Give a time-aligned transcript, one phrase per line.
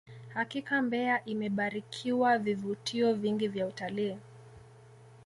[0.33, 4.17] hakika mbeya imebarikiwa vivutio vingi vya utalii